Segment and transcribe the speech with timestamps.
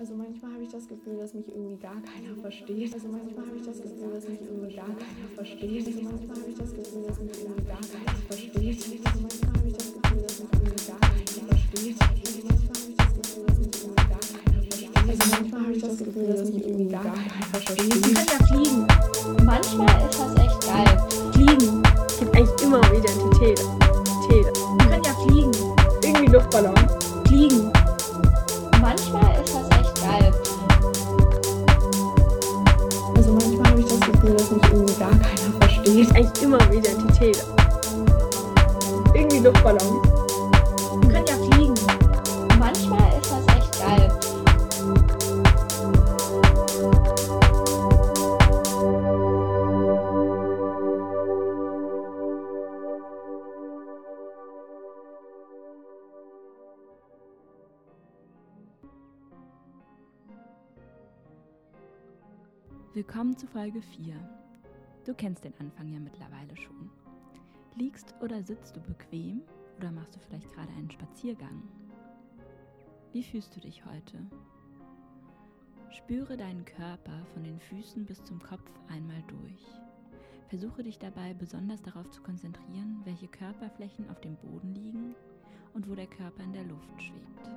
[0.00, 2.94] Also manchmal habe ich das Gefühl, dass mich irgendwie gar keiner versteht.
[2.94, 5.86] Also manchmal habe ich das Gefühl, dass mich irgendwie gar keiner versteht.
[5.86, 8.80] Also manchmal habe ich das Gefühl, dass mich irgendwie gar keiner versteht.
[8.80, 12.00] Also manchmal habe ich das Gefühl, dass mich irgendwie gar keiner versteht.
[12.00, 14.96] Also manchmal habe ich das Gefühl, dass mich irgendwie gar keiner versteht.
[14.96, 18.06] Also manchmal habe ich das Gefühl, dass mich irgendwie gar keiner versteht.
[18.16, 18.86] Ja fliegen.
[19.44, 20.96] Manchmal ist das echt geil.
[21.36, 21.82] Fliegen
[22.16, 23.60] gibt eigentlich immer um Identität.
[23.60, 24.48] Identität.
[24.80, 25.52] Man kann ja fliegen.
[26.02, 26.74] Irgendwie Luftballon.
[27.28, 27.70] Fliegen.
[28.80, 29.29] Manchmal
[34.50, 36.14] dass mich irgendwie gar keiner versteht.
[36.14, 37.44] Eigentlich immer Identität.
[39.14, 40.09] Irgendwie Luftballon.
[63.12, 64.14] Willkommen zu Folge 4.
[65.04, 66.92] Du kennst den Anfang ja mittlerweile schon.
[67.74, 69.42] Liegst oder sitzt du bequem
[69.78, 71.60] oder machst du vielleicht gerade einen Spaziergang?
[73.12, 74.24] Wie fühlst du dich heute?
[75.88, 79.66] Spüre deinen Körper von den Füßen bis zum Kopf einmal durch.
[80.46, 85.16] Versuche dich dabei besonders darauf zu konzentrieren, welche Körperflächen auf dem Boden liegen
[85.74, 87.50] und wo der Körper in der Luft schwebt.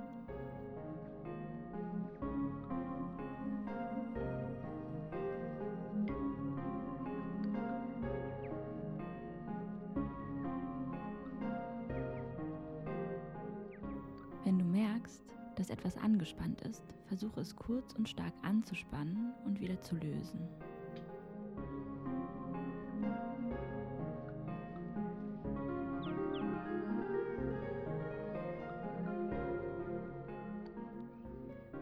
[15.64, 20.42] Dass etwas angespannt ist, versuche es kurz und stark anzuspannen und wieder zu lösen.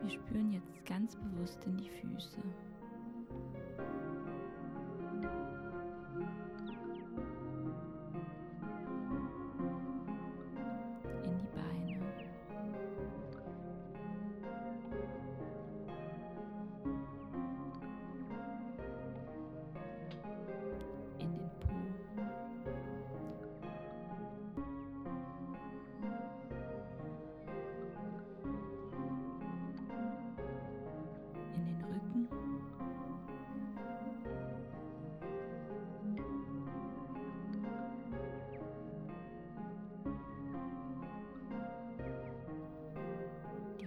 [0.04, 2.38] Wir spüren jetzt ganz bewusst in die Füße.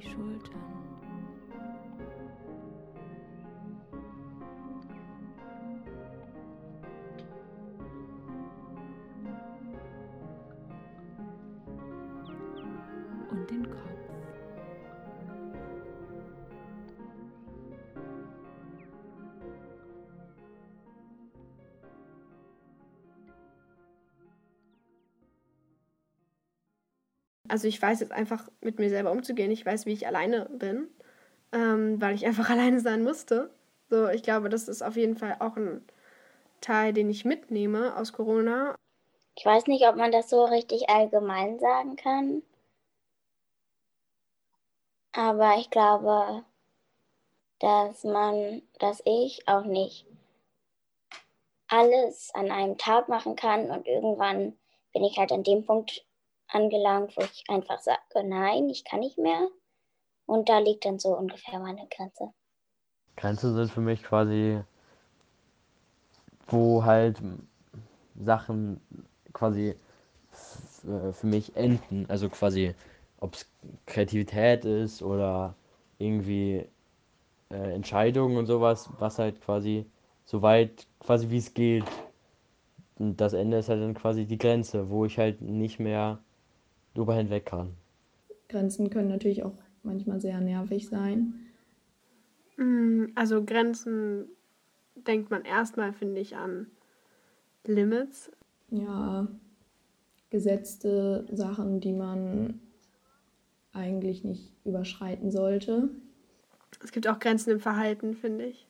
[0.04, 0.94] Schultern.
[27.54, 29.53] Also ich weiß jetzt einfach mit mir selber umzugehen.
[29.53, 30.88] Ich weiß, wie ich alleine bin,
[31.53, 33.54] ähm, weil ich einfach alleine sein musste.
[33.88, 35.87] So, ich glaube, das ist auf jeden Fall auch ein
[36.60, 38.75] Teil, den ich mitnehme aus Corona.
[39.37, 42.43] Ich weiß nicht, ob man das so richtig allgemein sagen kann.
[45.12, 46.43] Aber ich glaube,
[47.60, 50.06] dass man, dass ich auch nicht
[51.69, 54.59] alles an einem Tag machen kann und irgendwann
[54.93, 56.04] bin ich halt an dem Punkt
[56.49, 59.49] angelangt, wo ich einfach sage, nein, ich kann nicht mehr.
[60.27, 62.32] Und da liegt dann so ungefähr meine Grenze.
[63.16, 64.60] Grenzen sind für mich quasi,
[66.47, 67.21] wo halt
[68.16, 68.81] Sachen
[69.32, 69.75] quasi
[70.84, 72.06] äh, für mich enden.
[72.09, 72.75] Also quasi,
[73.21, 73.50] ob es
[73.87, 75.55] Kreativität ist oder
[75.99, 76.66] irgendwie
[77.50, 79.87] äh, Entscheidungen und sowas, was halt quasi
[80.25, 81.84] so weit quasi wie es geht.
[82.99, 86.19] Und das Ende ist halt dann quasi die Grenze, wo ich halt nicht mehr
[86.94, 87.75] drüber hinweg kann.
[88.49, 91.34] Grenzen können natürlich auch manchmal sehr nervig sein.
[92.56, 94.29] Mm, Also Grenzen
[94.94, 96.69] denkt man erstmal, finde ich, an
[97.67, 98.31] Limits.
[98.70, 99.29] Ja,
[100.31, 102.61] gesetzte Sachen, die man
[103.73, 105.88] eigentlich nicht überschreiten sollte.
[106.82, 108.67] Es gibt auch Grenzen im Verhalten, finde ich.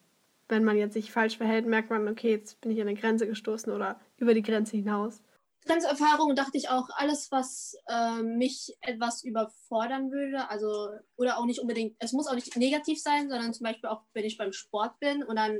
[0.49, 3.27] Wenn man jetzt sich falsch verhält, merkt man, okay, jetzt bin ich an eine Grenze
[3.27, 5.23] gestoßen oder über die Grenze hinaus.
[5.67, 11.61] Grenzerfahrung dachte ich auch, alles, was äh, mich etwas überfordern würde, also oder auch nicht
[11.61, 14.99] unbedingt, es muss auch nicht negativ sein, sondern zum Beispiel auch, wenn ich beim Sport
[15.01, 15.59] bin und dann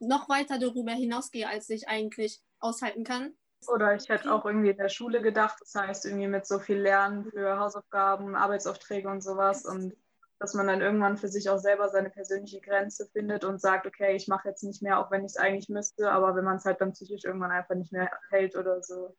[0.00, 3.34] noch weiter darüber hinausgehe, als ich eigentlich aushalten kann.
[3.66, 6.78] Oder ich hätte auch irgendwie in der Schule gedacht, das heißt irgendwie mit so viel
[6.78, 9.64] Lernen für Hausaufgaben, Arbeitsaufträge und sowas.
[9.64, 9.96] Und
[10.38, 14.14] dass man dann irgendwann für sich auch selber seine persönliche Grenze findet und sagt, okay,
[14.14, 16.64] ich mache jetzt nicht mehr, auch wenn ich es eigentlich müsste, aber wenn man es
[16.64, 19.16] halt dann psychisch irgendwann einfach nicht mehr hält oder so.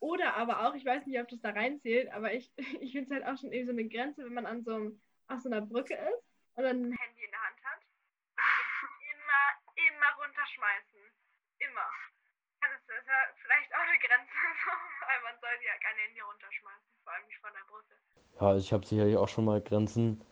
[0.00, 3.10] Oder aber auch, ich weiß nicht, ob das da reinzählt, aber ich, ich finde es
[3.10, 5.60] halt auch schon irgendwie so eine Grenze, wenn man an so, einem, auf so einer
[5.60, 7.80] Brücke ist und dann ein Handy in der Hand hat.
[9.14, 9.44] Immer,
[9.78, 11.00] immer runterschmeißen.
[11.58, 11.88] Immer.
[12.62, 13.14] Das ist ja
[13.46, 14.32] vielleicht auch eine Grenze,
[15.06, 17.94] weil man sollte ja kein Handy runterschmeißen, vor allem nicht von der Brücke.
[18.40, 20.24] Ja, ich habe sicherlich auch schon mal Grenzen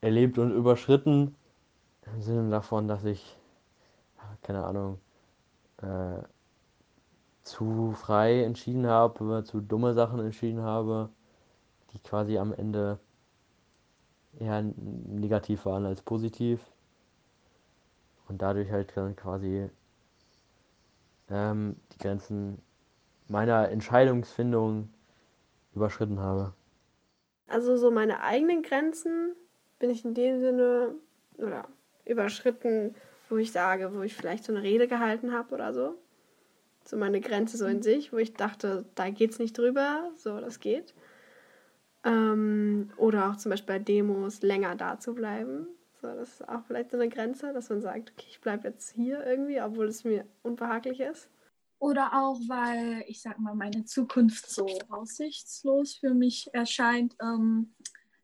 [0.00, 1.34] erlebt und überschritten.
[2.06, 3.36] Im Sinne davon, dass ich,
[4.42, 4.98] keine Ahnung,
[5.82, 6.22] äh,
[7.42, 11.10] zu frei entschieden habe, zu dumme Sachen entschieden habe,
[11.92, 12.98] die quasi am Ende
[14.38, 16.60] eher negativ waren als positiv.
[18.28, 19.68] Und dadurch halt dann quasi
[21.28, 22.62] ähm, die Grenzen
[23.26, 24.88] meiner Entscheidungsfindung
[25.74, 26.52] überschritten habe.
[27.48, 29.34] Also so meine eigenen Grenzen
[29.80, 30.94] bin ich in dem Sinne
[31.38, 31.66] oder
[32.04, 32.94] überschritten,
[33.28, 35.96] wo ich sage, wo ich vielleicht so eine Rede gehalten habe oder so.
[36.84, 40.60] So meine Grenze so in sich, wo ich dachte, da geht's nicht drüber, so das
[40.60, 40.94] geht.
[42.04, 45.66] Ähm, oder auch zum Beispiel bei Demos länger da zu bleiben.
[46.00, 48.92] So, das ist auch vielleicht so eine Grenze, dass man sagt, okay, ich bleibe jetzt
[48.92, 51.28] hier irgendwie, obwohl es mir unbehaglich ist.
[51.78, 57.74] Oder auch, weil, ich sag mal, meine Zukunft so aussichtslos für mich erscheint, ähm,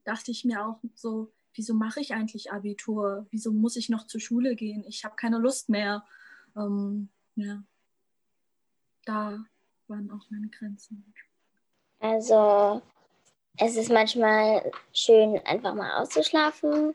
[0.05, 3.27] dachte ich mir auch so, wieso mache ich eigentlich Abitur?
[3.31, 4.85] Wieso muss ich noch zur Schule gehen?
[4.87, 6.05] Ich habe keine Lust mehr.
[6.57, 7.63] Ähm, ja,
[9.05, 9.45] da
[9.89, 11.13] waren auch meine Grenzen.
[11.99, 12.83] Also
[13.57, 16.95] es ist manchmal schön, einfach mal auszuschlafen,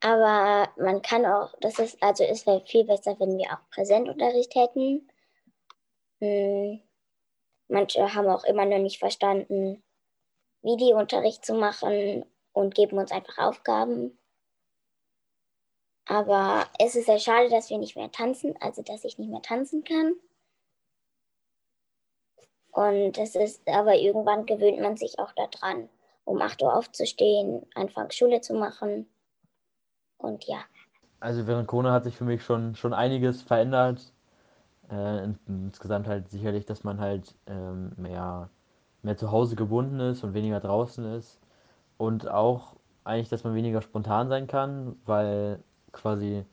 [0.00, 4.54] aber man kann auch, das ist, also es wäre viel besser, wenn wir auch Präsentunterricht
[4.54, 5.08] hätten.
[6.20, 6.80] Hm.
[7.68, 9.82] Manche haben auch immer noch nicht verstanden,
[10.62, 12.24] Videounterricht zu machen
[12.58, 14.18] und geben uns einfach Aufgaben.
[16.06, 19.42] Aber es ist sehr schade, dass wir nicht mehr tanzen, also dass ich nicht mehr
[19.42, 20.14] tanzen kann.
[22.72, 25.88] Und es ist, aber irgendwann gewöhnt man sich auch daran,
[26.24, 29.06] um 8 Uhr aufzustehen, anfangs Schule zu machen.
[30.16, 30.58] Und ja.
[31.20, 34.12] Also während Corona hat sich für mich schon, schon einiges verändert.
[34.90, 38.50] Äh, insgesamt halt sicherlich, dass man halt ähm, mehr,
[39.02, 41.40] mehr zu Hause gebunden ist und weniger draußen ist.
[41.98, 45.62] Und auch eigentlich, dass man weniger spontan sein kann, weil
[45.92, 46.44] quasi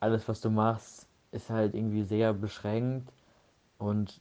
[0.00, 3.12] alles, was du machst, ist halt irgendwie sehr beschränkt.
[3.78, 4.20] Und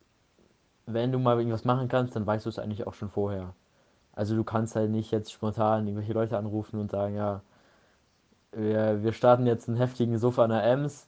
[0.85, 3.53] wenn du mal irgendwas machen kannst, dann weißt du es eigentlich auch schon vorher.
[4.13, 7.41] Also du kannst halt nicht jetzt spontan irgendwelche Leute anrufen und sagen, ja,
[8.51, 11.07] wir, wir starten jetzt einen heftigen Sofa an der Ems.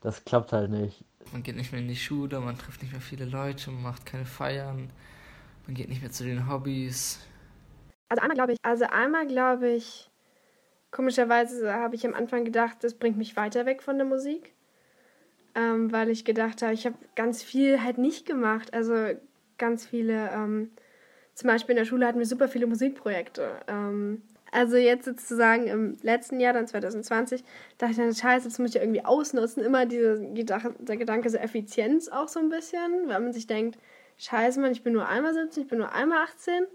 [0.00, 1.04] Das klappt halt nicht.
[1.32, 4.06] Man geht nicht mehr in die Schule, man trifft nicht mehr viele Leute, man macht
[4.06, 4.90] keine Feiern,
[5.66, 7.20] man geht nicht mehr zu den Hobbys.
[8.08, 10.10] Also einmal glaube ich, also einmal glaube ich,
[10.90, 14.52] komischerweise habe ich am Anfang gedacht, das bringt mich weiter weg von der Musik
[15.58, 18.72] ähm, weil ich gedacht habe, ich habe ganz viel halt nicht gemacht.
[18.74, 18.94] Also
[19.58, 20.70] ganz viele, ähm,
[21.34, 23.50] zum Beispiel in der Schule hatten wir super viele Musikprojekte.
[23.66, 24.22] Ähm,
[24.52, 27.42] also jetzt sozusagen im letzten Jahr, dann 2020,
[27.76, 29.62] dachte ich dann, scheiße, jetzt muss ich irgendwie ausnutzen.
[29.62, 33.78] Immer diese, der Gedanke so Effizienz auch so ein bisschen, weil man sich denkt,
[34.16, 36.66] scheiße, Mann, ich bin nur einmal 17, ich bin nur einmal 18.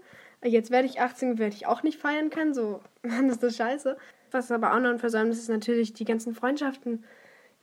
[0.44, 2.54] Jetzt werde ich 18, werde ich auch nicht feiern können.
[2.54, 3.96] So, Mann, ist das scheiße.
[4.30, 7.04] Was aber auch noch ein Versäumnis ist natürlich die ganzen Freundschaften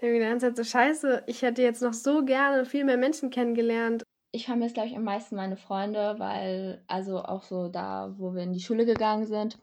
[0.02, 2.98] ich habe die ganze Zeit so scheiße, ich hätte jetzt noch so gerne viel mehr
[2.98, 4.04] Menschen kennengelernt.
[4.32, 8.42] Ich vermisse, glaube ich, am meisten meine Freunde, weil, also auch so da, wo wir
[8.42, 9.60] in die Schule gegangen sind,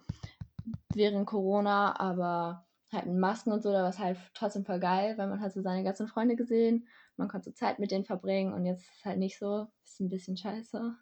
[0.94, 5.14] während Corona, aber halt mit Masken und so, da war es halt trotzdem voll geil,
[5.18, 8.52] weil man hat so seine ganzen Freunde gesehen, man konnte so Zeit mit denen verbringen
[8.52, 10.94] und jetzt ist es halt nicht so, ist ein bisschen scheiße.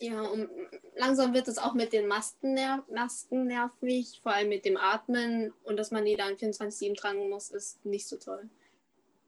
[0.00, 0.48] Ja, und
[0.96, 5.52] langsam wird es auch mit den Masken, ner Masken nervig, vor allem mit dem Atmen
[5.62, 8.48] und dass man die dann 24-7 tragen muss, ist nicht so toll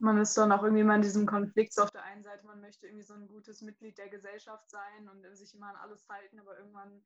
[0.03, 1.73] man ist dann auch irgendwie mal in diesem Konflikt.
[1.73, 5.07] So auf der einen Seite, man möchte irgendwie so ein gutes Mitglied der Gesellschaft sein
[5.07, 7.01] und sich immer an alles halten, aber irgendwann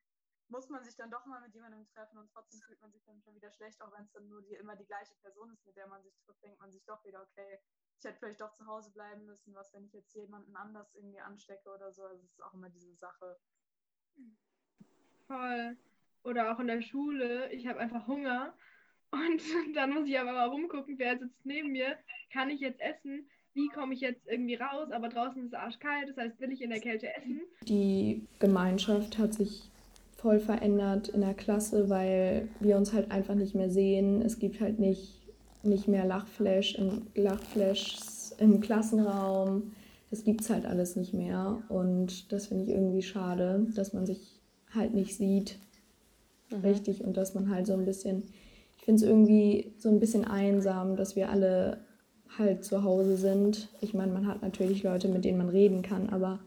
[0.50, 3.22] muss man sich dann doch mal mit jemandem treffen und trotzdem fühlt man sich dann
[3.22, 5.76] schon wieder schlecht, auch wenn es dann nur die, immer die gleiche Person ist, mit
[5.76, 7.60] der man sich trifft, denkt man sich doch wieder, okay,
[8.00, 11.20] ich hätte vielleicht doch zu Hause bleiben müssen, was, wenn ich jetzt jemanden anders irgendwie
[11.20, 12.04] anstecke oder so.
[12.04, 13.38] Also es ist auch immer diese Sache.
[15.28, 15.78] Voll.
[16.24, 18.54] Oder auch in der Schule, ich habe einfach Hunger
[19.12, 19.42] und
[19.76, 21.96] dann muss ich aber mal rumgucken, wer sitzt neben mir.
[22.32, 23.28] Kann ich jetzt essen?
[23.54, 24.92] Wie komme ich jetzt irgendwie raus?
[24.92, 27.42] Aber draußen ist es arschkalt, das heißt, will ich in der Kälte essen?
[27.64, 29.70] Die Gemeinschaft hat sich
[30.18, 34.22] voll verändert in der Klasse, weil wir uns halt einfach nicht mehr sehen.
[34.22, 35.22] Es gibt halt nicht,
[35.64, 39.74] nicht mehr Lachflash im, Lachflashs im Klassenraum.
[40.10, 41.64] Das gibt es halt alles nicht mehr.
[41.70, 44.42] Und das finde ich irgendwie schade, dass man sich
[44.74, 45.60] halt nicht sieht.
[46.50, 46.60] Mhm.
[46.62, 47.04] Richtig.
[47.04, 48.24] Und dass man halt so ein bisschen
[48.88, 51.82] finde es irgendwie so ein bisschen einsam, dass wir alle
[52.38, 53.68] halt zu Hause sind.
[53.82, 56.40] Ich meine, man hat natürlich Leute, mit denen man reden kann, aber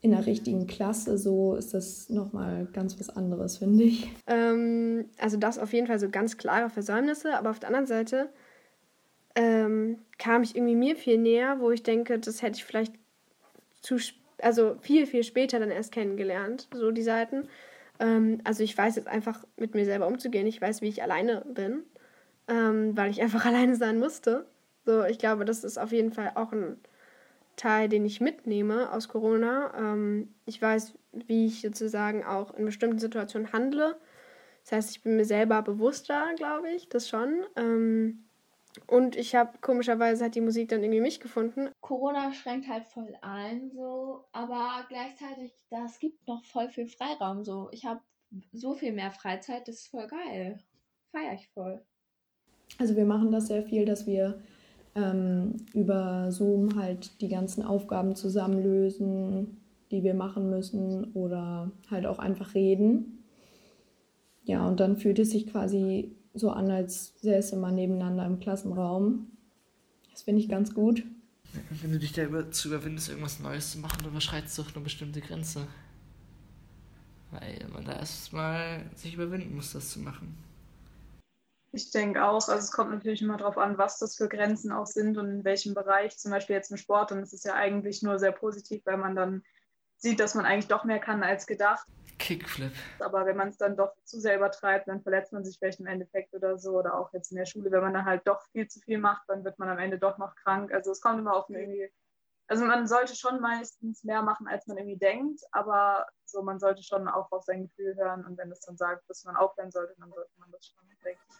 [0.00, 4.10] in der richtigen Klasse so ist das nochmal ganz was anderes, finde ich.
[4.26, 8.30] Ähm, also das auf jeden Fall so ganz klare Versäumnisse, aber auf der anderen Seite
[9.40, 12.92] ähm, kam ich irgendwie mir viel näher, wo ich denke, das hätte ich vielleicht
[13.80, 13.96] zu,
[14.42, 17.48] also viel, viel später dann erst kennengelernt, so die Seiten.
[17.98, 21.42] Ähm, also ich weiß jetzt einfach mit mir selber umzugehen, ich weiß, wie ich alleine
[21.54, 21.84] bin,
[22.48, 24.44] ähm, weil ich einfach alleine sein musste.
[24.84, 26.76] So, ich glaube, das ist auf jeden Fall auch ein
[27.56, 29.72] Teil, den ich mitnehme aus Corona.
[29.74, 33.96] Ähm, ich weiß, wie ich sozusagen auch in bestimmten Situationen handle.
[34.64, 37.42] Das heißt, ich bin mir selber bewusster, glaube ich, das schon.
[38.86, 41.70] Und ich habe komischerweise hat die Musik dann irgendwie mich gefunden.
[41.80, 47.44] Corona schränkt halt voll ein, so, aber gleichzeitig, das gibt noch voll viel Freiraum.
[47.44, 48.00] So, ich habe
[48.52, 50.58] so viel mehr Freizeit, das ist voll geil.
[51.10, 51.84] Feier ich voll.
[52.78, 54.40] Also wir machen das sehr viel, dass wir
[54.94, 59.60] ähm, über Zoom halt die ganzen Aufgaben zusammenlösen,
[59.90, 63.24] die wir machen müssen oder halt auch einfach reden.
[64.44, 69.30] Ja, und dann fühlt es sich quasi so an, als säße man nebeneinander im Klassenraum.
[70.10, 71.04] Das finde ich ganz gut.
[71.82, 75.20] Wenn du dich dazu überwindest, irgendwas Neues zu machen, dann überschreitest du doch eine bestimmte
[75.20, 75.66] Grenze.
[77.30, 80.36] Weil man da erstmal sich überwinden muss, das zu machen.
[81.72, 84.86] Ich denke auch, also es kommt natürlich immer darauf an, was das für Grenzen auch
[84.86, 86.18] sind und in welchem Bereich.
[86.18, 89.14] Zum Beispiel jetzt im Sport, dann ist es ja eigentlich nur sehr positiv, weil man
[89.14, 89.42] dann
[89.96, 91.86] sieht, dass man eigentlich doch mehr kann als gedacht.
[92.20, 92.72] Kickflip.
[93.00, 95.86] Aber wenn man es dann doch zu sehr übertreibt, dann verletzt man sich vielleicht im
[95.86, 96.78] Endeffekt oder so.
[96.78, 99.28] Oder auch jetzt in der Schule, wenn man dann halt doch viel zu viel macht,
[99.28, 100.72] dann wird man am Ende doch noch krank.
[100.72, 101.90] Also es kommt immer auf irgendwie.
[102.46, 106.82] Also man sollte schon meistens mehr machen, als man irgendwie denkt, aber so man sollte
[106.82, 109.94] schon auch auf sein Gefühl hören und wenn es dann sagt, dass man aufhören sollte,
[110.00, 111.36] dann sollte man das schon, denke ich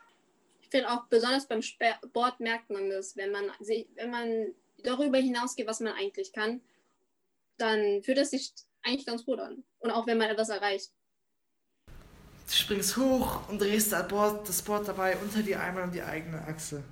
[0.70, 5.80] finde auch besonders beim Sport merkt man das, wenn man, wenn man darüber hinausgeht, was
[5.80, 6.62] man eigentlich kann,
[7.58, 9.64] dann fühlt es sich eigentlich ganz gut an.
[9.78, 10.90] Und auch wenn man etwas erreicht.
[11.86, 14.08] Du springst hoch und drehst das
[14.62, 16.82] Board, dabei unter die einmal um die eigene Achse.